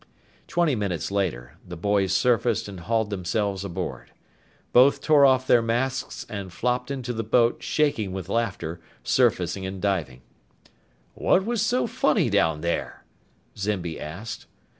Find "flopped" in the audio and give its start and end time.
6.51-6.89